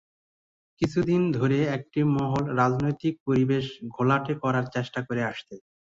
কিছুদিন 0.81 1.21
ধরে 1.37 1.59
একটি 1.77 1.99
মহল 2.15 2.43
রাজনৈতিক 2.59 3.13
পরিবেশ 3.27 3.65
ঘোলাটে 3.95 4.33
করার 4.43 4.65
চেষ্টা 4.75 4.99
করে 5.07 5.21
আসছে। 5.31 5.55